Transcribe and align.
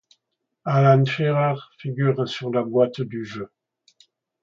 Alan 0.65 1.05
Shearer 1.05 1.57
figure 1.79 2.25
sur 2.27 2.49
la 2.51 2.63
boîte 2.63 3.01
du 3.01 3.23
jeu. 3.23 3.51